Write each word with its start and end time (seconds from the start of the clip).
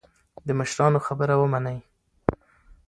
د 0.47 0.49
مشرانو 0.59 0.99
خبره 1.07 1.35
ومنئ. 1.37 1.79